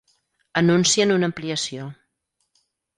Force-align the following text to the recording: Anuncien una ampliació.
Anuncien 0.61 1.15
una 1.17 1.29
ampliació. 1.31 1.87